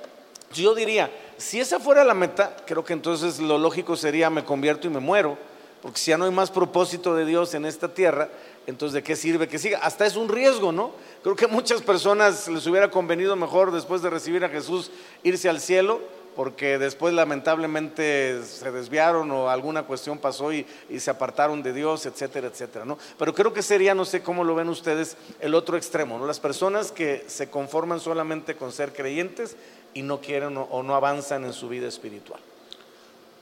[0.52, 4.86] yo diría, si esa fuera la meta, creo que entonces lo lógico sería me convierto
[4.86, 5.36] y me muero,
[5.82, 8.28] porque si ya no hay más propósito de Dios en esta tierra,
[8.66, 9.78] entonces ¿de qué sirve que siga?
[9.82, 10.92] Hasta es un riesgo, ¿no?
[11.22, 14.90] Creo que a muchas personas les hubiera convenido mejor después de recibir a Jesús
[15.22, 16.00] irse al cielo
[16.34, 20.66] porque después lamentablemente se desviaron o alguna cuestión pasó y,
[20.98, 22.98] se apartaron de Dios, etcétera, etcétera, ¿no?
[23.18, 26.26] Pero creo que sería, no sé cómo lo ven ustedes, el otro extremo, ¿no?
[26.26, 29.56] Las personas que se conforman solamente con ser creyentes
[29.92, 32.40] y no quieren o, no avanzan en su vida espiritual.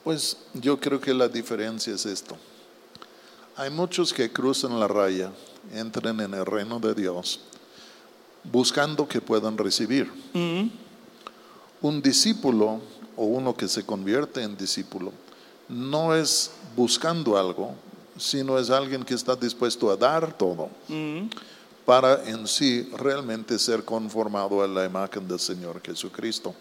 [0.04, 2.36] Pues yo creo que la diferencia es esto.
[3.56, 5.30] Hay muchos que cruzan la raya,
[5.72, 7.40] entran en el reino de Dios,
[8.44, 10.10] buscando que puedan recibir.
[11.82, 12.80] Un discípulo
[13.16, 15.12] o uno que se convierte en discípulo
[15.68, 17.74] no es buscando algo,
[18.16, 21.28] sino es alguien que está dispuesto a dar todo mm.
[21.84, 26.54] para en sí realmente ser conformado a la imagen del Señor Jesucristo.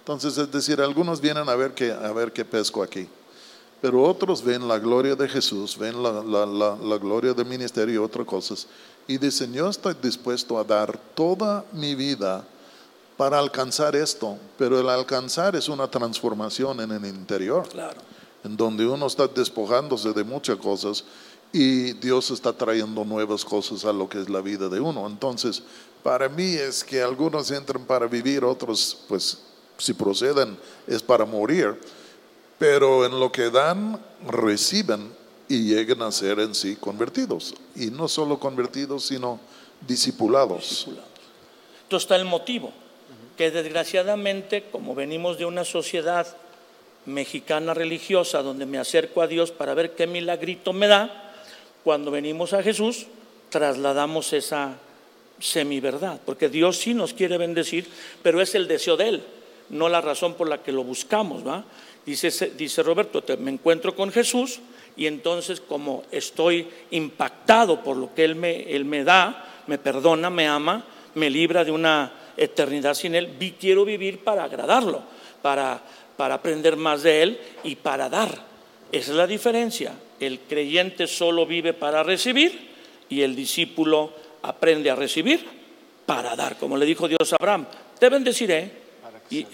[0.00, 3.06] Entonces, es decir, algunos vienen a ver qué, a ver qué pesco aquí,
[3.80, 8.26] pero otros ven la gloria de Jesús, ven la, la gloria del ministerio y otras
[8.26, 8.66] cosas,
[9.06, 12.44] y dicen, yo estoy dispuesto a dar toda mi vida
[13.18, 18.00] para alcanzar esto, pero el alcanzar es una transformación en el interior, claro.
[18.44, 21.04] en donde uno está despojándose de muchas cosas
[21.52, 25.04] y Dios está trayendo nuevas cosas a lo que es la vida de uno.
[25.04, 25.64] Entonces,
[26.04, 29.38] para mí es que algunos entran para vivir, otros, pues,
[29.78, 31.76] si proceden, es para morir,
[32.56, 35.12] pero en lo que dan, reciben
[35.48, 37.52] y llegan a ser en sí convertidos.
[37.74, 39.40] Y no solo convertidos, sino
[39.88, 40.60] discipulados.
[40.60, 41.08] discipulados.
[41.82, 42.72] Entonces está el motivo
[43.38, 46.26] que desgraciadamente, como venimos de una sociedad
[47.06, 51.32] mexicana religiosa donde me acerco a Dios para ver qué milagrito me da,
[51.84, 53.06] cuando venimos a Jesús
[53.48, 54.74] trasladamos esa
[55.38, 57.86] semiverdad, porque Dios sí nos quiere bendecir,
[58.24, 59.22] pero es el deseo de Él,
[59.70, 61.64] no la razón por la que lo buscamos, ¿va?
[62.04, 64.58] Dice, dice Roberto, me encuentro con Jesús
[64.96, 70.28] y entonces como estoy impactado por lo que Él me, él me da, me perdona,
[70.28, 75.02] me ama, me libra de una eternidad sin Él, quiero vivir para agradarlo,
[75.42, 75.82] para,
[76.16, 78.30] para aprender más de Él y para dar.
[78.90, 79.92] Esa es la diferencia.
[80.18, 82.68] El creyente solo vive para recibir
[83.08, 85.44] y el discípulo aprende a recibir
[86.06, 86.56] para dar.
[86.56, 87.66] Como le dijo Dios a Abraham,
[87.98, 88.70] te bendeciré
[89.30, 89.46] y,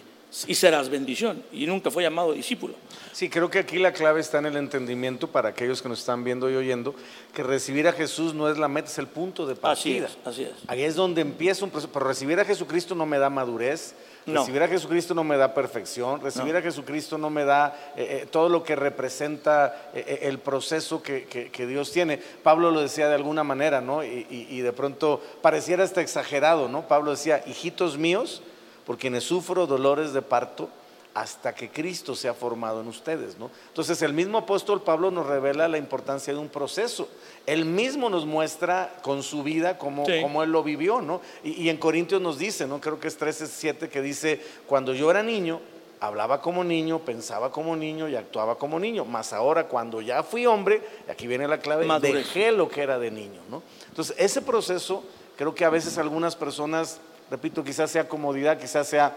[0.46, 1.42] y serás bendición.
[1.52, 2.74] Y nunca fue llamado discípulo.
[3.12, 6.24] Sí, creo que aquí la clave está en el entendimiento para aquellos que nos están
[6.24, 6.94] viendo y oyendo,
[7.32, 10.06] que recibir a Jesús no es la meta, es el punto de partida.
[10.06, 10.52] Así es, así es.
[10.66, 13.94] Ahí es donde empieza un proceso, pero recibir a Jesucristo no me da madurez,
[14.26, 18.26] recibir a Jesucristo no me da perfección, recibir a Jesucristo no me da eh, eh,
[18.28, 22.18] todo lo que representa eh, el proceso que, Dios tiene.
[22.42, 24.02] Pablo lo decía de alguna manera, ¿no?
[24.02, 26.88] Y, y de pronto pareciera hasta exagerado, ¿no?
[26.88, 28.42] Pablo decía, hijitos míos,
[28.86, 30.68] por quienes sufro dolores de parto,
[31.14, 33.38] hasta que Cristo se ha formado en ustedes.
[33.38, 33.50] ¿no?
[33.68, 37.08] Entonces el mismo apóstol Pablo nos revela la importancia de un proceso.
[37.46, 40.04] Él mismo nos muestra con su vida cómo,
[40.42, 41.00] él lo vivió.
[41.00, 41.20] ¿no?
[41.44, 42.80] Y, en Corintios nos dice, ¿no?
[42.80, 45.60] creo que es 13, 7, que dice, cuando yo era niño,
[46.00, 49.04] hablaba como niño, pensaba como niño y actuaba como niño.
[49.04, 52.98] Mas ahora cuando ya fui hombre, y aquí viene la clave, dejé lo que era
[52.98, 53.40] de niño.
[53.50, 53.62] ¿no?
[53.88, 55.04] Entonces ese proceso,
[55.36, 57.00] creo que a veces algunas personas,
[57.34, 59.12] repito, quizás sea comodidad, quizás sea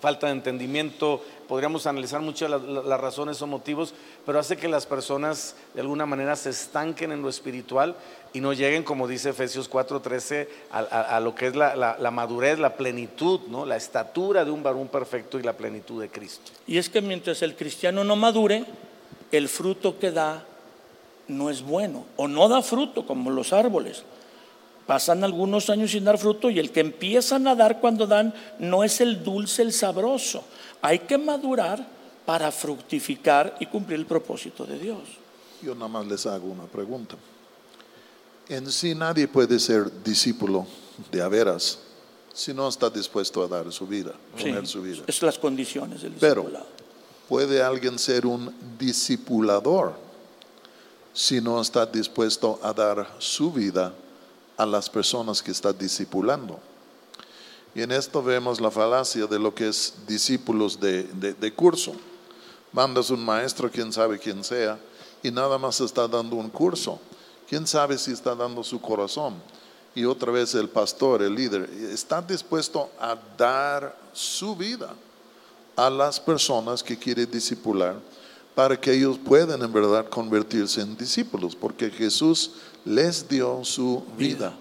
[0.00, 3.92] falta de entendimiento, podríamos analizar muchas las, razones o motivos,
[4.24, 7.94] pero hace que las personas de alguna manera se estanquen en lo espiritual
[8.32, 12.74] y no lleguen, como dice Efesios 4:13, a, a, lo que es la, madurez, la
[12.74, 13.66] plenitud, ¿no?
[13.66, 16.52] la estatura de un varón perfecto y la plenitud de Cristo.
[16.66, 18.64] Y es que mientras el cristiano no madure,
[19.30, 20.46] el fruto que da
[21.28, 24.04] no es bueno o no da fruto como los árboles.
[24.86, 28.82] Pasan algunos años sin dar fruto y el que empiezan a dar cuando dan no
[28.82, 30.44] es el dulce, el sabroso.
[30.80, 31.86] Hay que madurar
[32.26, 35.00] para fructificar y cumplir el propósito de Dios.
[35.62, 37.16] Yo nada más les hago una pregunta.
[38.48, 40.66] En sí nadie puede ser discípulo
[41.10, 41.78] de averas
[42.34, 45.04] si no está dispuesto a dar su vida, poner su vida.
[45.06, 46.46] Es las condiciones del Pero,
[47.28, 49.94] ¿puede alguien ser un discipulador
[51.12, 53.94] si no está dispuesto a dar su vida
[54.56, 56.58] a las personas que está discipulando.
[57.74, 61.94] Y en esto vemos la falacia de lo que es discípulos de, de- de curso.
[62.72, 64.78] Mandas un maestro, quién sabe quién sea,
[65.22, 67.00] y nada más está dando un curso.
[67.48, 69.34] ¿Quién sabe si está dando su corazón?
[69.94, 74.94] Y otra vez el pastor, el líder, está dispuesto a dar su vida
[75.76, 77.96] a las personas que quiere discipular
[78.54, 82.52] para que ellos puedan en verdad convertirse en discípulos, porque Jesús
[82.84, 84.54] les dio su vida.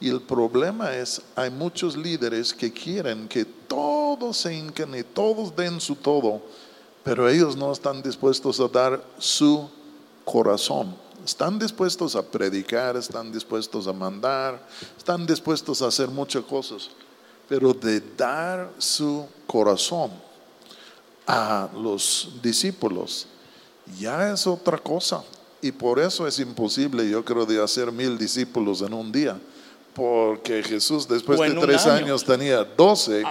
[0.00, 5.54] Y el problema es, hay muchos líderes que quieren que todos se hinquen y todos
[5.56, 6.42] den su todo,
[7.02, 9.70] pero ellos no están dispuestos a dar su
[10.24, 10.94] corazón.
[11.24, 14.64] Están dispuestos a predicar, están dispuestos a mandar,
[14.96, 16.90] están dispuestos a hacer muchas cosas,
[17.48, 20.10] pero de dar su corazón
[21.26, 23.26] a los discípulos
[23.98, 25.22] ya es otra cosa.
[25.62, 29.38] Y por eso es imposible, yo creo, de hacer mil discípulos en un día.
[29.94, 32.04] Porque Jesús después de tres año.
[32.04, 33.22] años tenía doce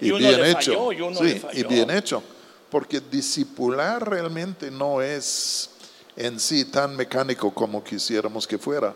[0.00, 0.88] y, Y bien hecho.
[0.88, 2.22] falló, y Sí, y bien hecho.
[2.70, 5.70] Porque discipular realmente no es
[6.16, 8.94] en sí tan mecánico como quisiéramos que fuera.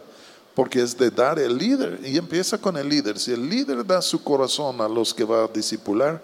[0.54, 1.98] Porque es de dar el líder.
[2.04, 3.18] Y empieza con el líder.
[3.18, 6.20] Si el líder da su corazón a los que va a discipular,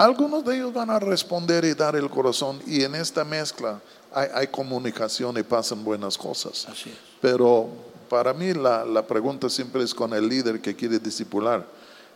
[0.00, 3.78] algunos de ellos van a responder y dar el corazón y en esta mezcla
[4.12, 6.66] hay, hay comunicación y pasan buenas cosas.
[6.68, 6.96] Así es.
[7.20, 7.68] Pero
[8.08, 11.64] para mí la, la pregunta siempre es con el líder que quiere discipular.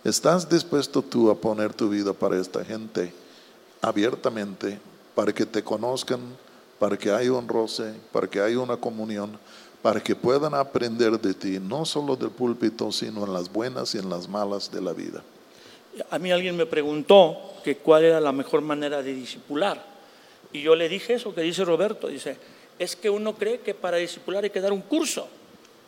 [0.03, 3.13] ¿Estás dispuesto tú a poner tu vida para esta gente
[3.81, 4.79] abiertamente,
[5.15, 6.21] para que te conozcan,
[6.79, 9.39] para que haya un roce, para que haya una comunión,
[9.83, 13.99] para que puedan aprender de ti, no solo del púlpito, sino en las buenas y
[13.99, 15.23] en las malas de la vida?
[16.11, 19.94] A mí alguien me preguntó que cuál era la mejor manera de discipular.
[20.55, 22.07] Y yo le dije eso que dice Roberto.
[22.07, 22.37] Dice,
[22.79, 25.29] es que uno cree que para discipular hay que dar un curso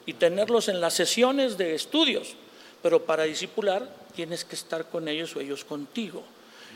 [0.04, 2.34] y tenerlos en las sesiones de estudios.
[2.82, 6.24] Pero para discipular tienes que estar con ellos o ellos contigo.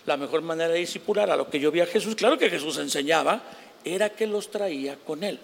[0.07, 2.79] La mejor manera de discipular a lo que yo vi a Jesús, claro que Jesús
[2.79, 3.43] enseñaba,
[3.85, 5.41] era que los traía con él.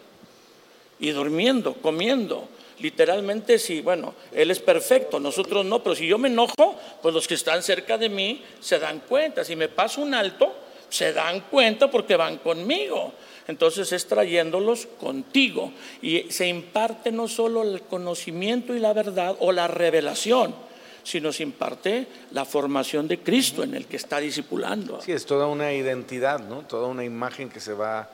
[1.00, 2.48] Y durmiendo, comiendo.
[2.78, 7.26] Literalmente, sí, bueno, Él es perfecto, nosotros no, pero si yo me enojo, pues los
[7.26, 9.44] que están cerca de mí se dan cuenta.
[9.44, 10.54] Si me paso un alto,
[10.88, 13.12] se dan cuenta porque van conmigo.
[13.49, 15.72] Entonces es trayéndolos contigo.
[16.03, 20.55] Y se imparte no solo el conocimiento y la verdad o la revelación,
[21.05, 25.01] sino se imparte la formación de Cristo en el que está discipulando.
[25.01, 26.62] Sí, es toda una identidad, ¿no?
[26.62, 28.11] Toda una imagen que se va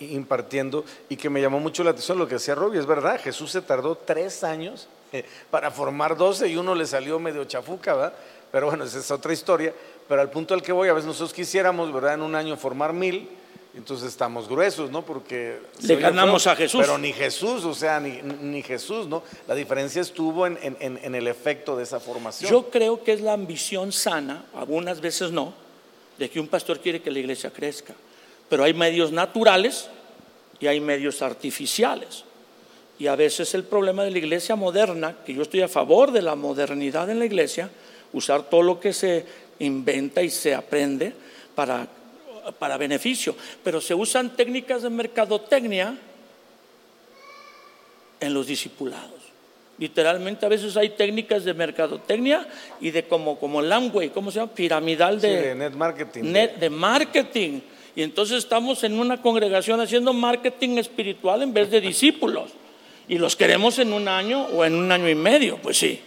[0.00, 3.52] impartiendo y que me llamó mucho la atención lo que decía Robbie, es verdad, Jesús
[3.52, 8.12] se tardó tres años eh, para formar doce y uno le salió medio chafuca.
[8.52, 9.74] Pero bueno, esa es otra historia,
[10.08, 12.14] pero al punto al que voy, a veces nosotros quisiéramos, ¿verdad?
[12.14, 13.28] En un año formar mil,
[13.76, 15.04] entonces estamos gruesos, ¿no?
[15.04, 15.58] Porque...
[15.82, 16.80] Le ganamos feo, a Jesús.
[16.80, 19.22] Pero ni Jesús, o sea, ni, ni Jesús, ¿no?
[19.46, 22.50] La diferencia estuvo en- en- en el efecto de esa formación.
[22.50, 25.52] Yo creo que es la ambición sana, algunas veces no,
[26.18, 27.92] de que un pastor quiere que la iglesia crezca.
[28.48, 29.90] Pero hay medios naturales
[30.60, 32.24] y hay medios artificiales.
[32.98, 36.22] Y a veces el problema de la iglesia moderna, que yo estoy a favor de
[36.22, 37.68] la modernidad en la iglesia,
[38.14, 39.26] usar todo lo que se
[39.58, 41.12] inventa y se aprende
[41.54, 41.86] para,
[42.58, 45.96] para beneficio, pero se usan técnicas de mercadotecnia
[48.20, 49.10] en los discipulados.
[49.78, 52.46] Literalmente a veces hay técnicas de mercadotecnia
[52.80, 54.52] y de como, como Lamway, ¿cómo se llama?
[54.54, 56.22] Piramidal Sí, de net marketing.
[56.32, 57.60] net- de marketing.
[57.94, 62.50] Y entonces estamos en una congregación haciendo marketing espiritual en vez de discípulos.
[63.08, 66.00] Y los queremos en un año o en un año y medio, pues sí.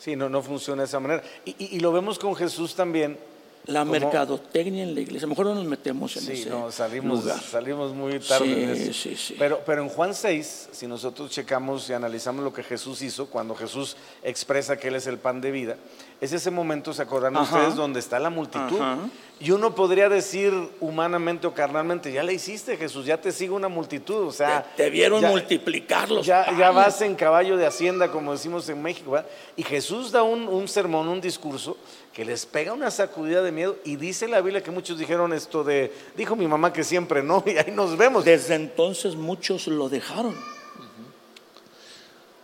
[0.00, 1.22] Sí, no, no funciona de esa manera.
[1.44, 3.18] Y, y- y lo vemos con Jesús también.
[3.66, 5.26] La mercadotecnia en la iglesia.
[5.26, 7.40] A lo mejor no nos metemos en Sí, ese no, salimos, lugar.
[7.42, 8.46] salimos muy tarde.
[8.46, 8.92] Sí, en eso.
[8.94, 9.36] sí, sí.
[9.38, 13.54] Pero, pero en Juan 6, si nosotros checamos y analizamos lo que Jesús hizo, cuando
[13.54, 15.76] Jesús expresa que Él es el pan de vida,
[16.20, 17.56] es ese momento, ¿se acordarán Ajá.
[17.56, 17.76] ustedes?
[17.76, 18.80] Donde está la multitud.
[18.80, 18.98] Ajá.
[19.42, 23.68] Y uno podría decir humanamente o carnalmente, ya le hiciste Jesús, ya te sigue una
[23.68, 24.26] multitud.
[24.26, 28.32] O sea, Te, te vieron ya- multiplicar los ya, vas en caballo de hacienda, como
[28.32, 29.28] decimos en México, ¿verdad?
[29.56, 31.78] Y Jesús da un, un sermón, un discurso
[32.12, 35.64] que les pega una sacudida de miedo y dice la Biblia que muchos dijeron esto
[35.64, 38.26] de, dijo mi mamá que siempre no, y ahí nos vemos.
[38.26, 40.34] Desde entonces muchos lo dejaron.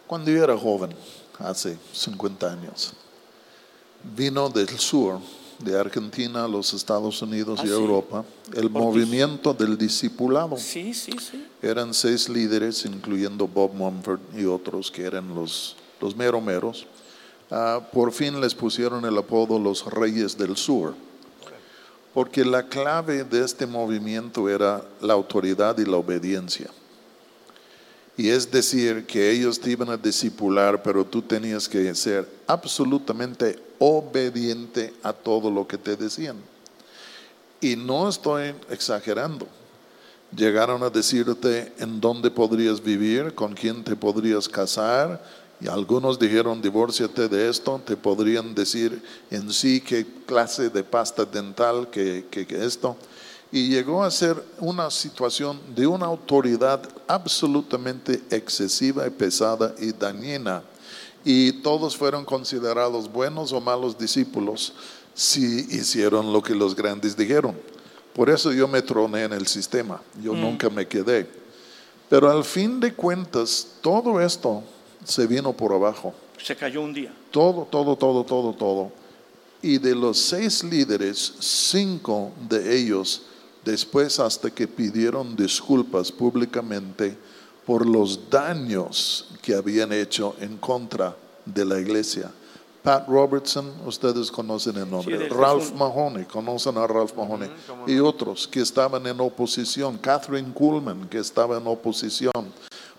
[0.07, 0.95] Cuando yo era joven,
[1.39, 2.95] hace 50 años,
[4.15, 5.19] vino del sur,
[5.59, 7.73] de Argentina a los Estados Unidos Ah, y sí.
[7.73, 10.57] Europa, el movimiento del discipulado.
[10.59, 11.47] Sí, sí, sí.
[11.63, 16.87] Eran seis líderes, incluyendo Bob Mumford y otros que eran los, los mero meros.
[17.51, 20.95] Ah, por fin les pusieron el apodo los Reyes del Sur,
[22.13, 26.71] porque la clave de este movimiento era la autoridad y la obediencia.
[28.17, 33.59] Y es decir, que ellos te iban a discipular, pero tú tenías que ser absolutamente
[33.79, 36.37] obediente a todo lo que te decían.
[37.61, 39.47] Y no estoy exagerando.
[40.35, 45.23] Llegaron a decirte en dónde podrías vivir, con quién te podrías casar,
[45.61, 51.25] y algunos dijeron, divórciate de esto, te podrían decir en sí qué clase de pasta
[51.25, 52.97] dental que, que, que esto.
[53.57, 60.63] Y llegó a ser una situación de una autoridad absolutamente excesiva y pesada y dañina.
[61.25, 64.75] Y todos fueron considerados buenos o malos discípulos
[65.15, 67.57] si hicieron lo que los grandes dijeron.
[68.13, 71.27] Por eso yo me troné en el sistema, yo nunca me quedé.
[72.11, 74.63] Pero al fin de cuentas, todo esto
[75.03, 76.13] se vino por abajo.
[76.37, 77.11] Se cayó un día.
[77.31, 78.93] Todo, todo, todo, todo, todo.
[79.63, 83.23] Y de los seis líderes, cinco de ellos,
[83.67, 87.19] después hasta que pidieron disculpas públicamente
[87.67, 91.15] por los daños que habían hecho en contra
[91.45, 92.31] de la iglesia.
[92.85, 95.19] Pat Robertson, ustedes conocen el nombre.
[95.19, 97.51] Sí, Ralph Mahoney, conocen a Ralph Mahoney.
[97.89, 99.99] Y otros que estaban en oposición.
[99.99, 102.53] Catherine Kuhlman, que estaba en oposición.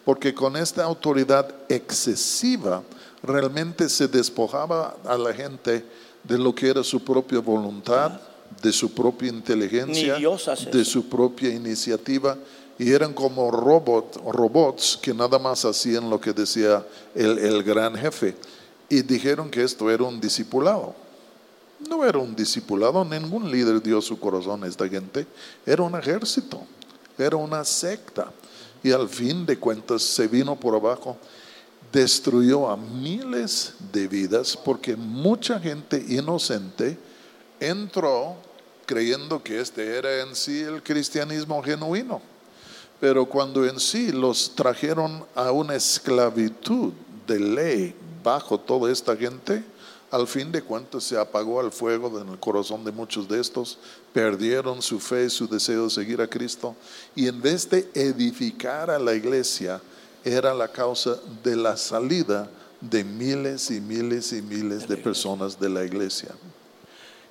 [0.03, 2.83] Porque con esta autoridad excesiva
[3.23, 5.85] realmente se despojaba a la gente
[6.23, 8.19] de lo que era su propia voluntad,
[8.61, 10.17] de su propia inteligencia,
[10.71, 12.37] de su propia iniciativa.
[12.79, 16.85] Y eran como robot, robots que nada más hacían lo que decía
[17.15, 18.35] el, el gran jefe.
[18.87, 20.93] Y dijeron que esto era un discipulado.
[21.89, 25.27] No era un discipulado, ningún líder dio su corazón a esta gente.
[25.65, 26.61] Era un ejército,
[27.17, 28.31] era una secta.
[28.83, 31.17] Y al fin de cuentas se vino por abajo,
[31.91, 36.97] destruyó a miles de vidas porque mucha gente inocente
[37.59, 38.37] entró
[38.85, 42.21] creyendo que este era en sí el cristianismo genuino.
[42.99, 46.93] Pero cuando en sí los trajeron a una esclavitud
[47.27, 49.63] de ley bajo toda esta gente,
[50.09, 53.77] al fin de cuentas se apagó el fuego en el corazón de muchos de estos,
[54.13, 56.75] perdieron su fe y su deseo de seguir a Cristo,
[57.13, 59.81] y en vez de edificar a la iglesia,
[60.23, 62.49] era la causa de la salida
[62.81, 66.29] de miles y miles y miles de personas de la iglesia.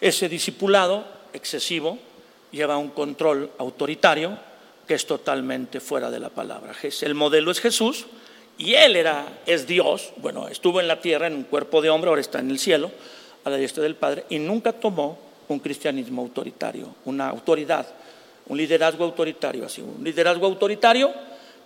[0.00, 1.98] Ese discipulado excesivo
[2.50, 4.38] lleva un control autoritario
[4.86, 6.74] que es totalmente fuera de la palabra.
[7.02, 8.06] El modelo es Jesús
[8.58, 12.08] y él era es Dios, bueno, estuvo en la tierra en un cuerpo de hombre,
[12.08, 12.90] ahora está en el cielo,
[13.44, 15.18] a la diestra del Padre y nunca tomó
[15.48, 17.86] un cristianismo autoritario, una autoridad,
[18.46, 21.12] un liderazgo autoritario, así, un liderazgo autoritario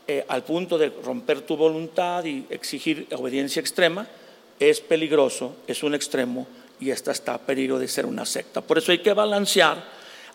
[0.06, 4.06] eh, al punto de romper tu voluntad y exigir obediencia extrema
[4.58, 6.46] es peligroso, es un extremo
[6.80, 8.60] y esta está a peligro de ser una secta.
[8.60, 9.84] Por eso hay que balancear,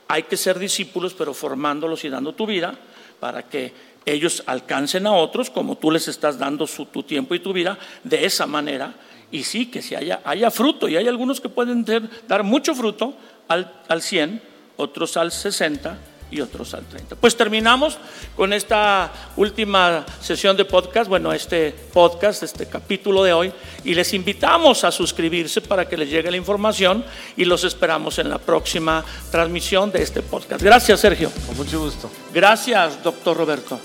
[0.07, 2.77] hay que ser discípulos, pero formándolos y dando tu vida
[3.19, 3.73] para que
[4.05, 8.25] ellos alcancen a otros como tú les estás dando tu tiempo y tu vida de
[8.25, 8.93] esa manera.
[9.31, 11.83] Y sí, que si haya, fruto, y hay algunos que pueden
[12.27, 13.15] dar mucho fruto
[13.47, 14.41] al, al 100,
[14.77, 15.97] otros al 60
[16.31, 17.15] y otros al 30.
[17.15, 17.97] Pues terminamos
[18.35, 23.53] con esta última sesión de podcast, bueno, este podcast, este capítulo de hoy,
[23.83, 27.05] y les invitamos a suscribirse para que les llegue la información
[27.37, 30.61] y los esperamos en la próxima transmisión de este podcast.
[30.61, 31.31] Gracias, Sergio.
[31.47, 32.09] Con mucho gusto.
[32.33, 33.79] Gracias, doctor Roberto.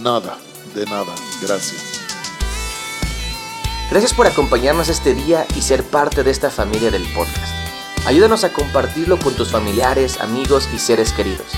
[0.00, 0.36] Nada,
[0.74, 2.04] de nada, gracias.
[3.90, 7.67] Gracias por acompañarnos este día y ser parte de esta familia del podcast.
[8.08, 11.52] Ayúdanos a compartirlo con tus familiares, amigos y seres queridos.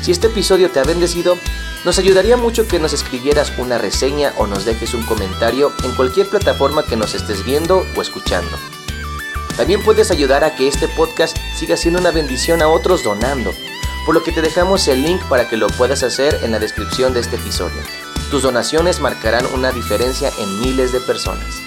[0.00, 1.36] Si este episodio te ha bendecido,
[1.84, 6.26] nos ayudaría mucho que nos escribieras una reseña o nos dejes un comentario en cualquier
[6.26, 8.56] plataforma que nos estés viendo o escuchando.
[9.58, 13.52] También puedes ayudar a que este podcast siga siendo una bendición a otros donando,
[14.06, 17.12] por lo que te dejamos el link para que lo puedas hacer en la descripción
[17.12, 17.82] de este episodio.
[18.30, 21.60] Tus donaciones marcarán una diferencia en miles de personas.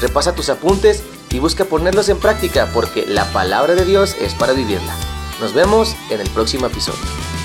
[0.00, 4.52] Repasa tus apuntes y busca ponerlos en práctica porque la palabra de Dios es para
[4.52, 4.94] vivirla.
[5.40, 7.37] Nos vemos en el próximo episodio.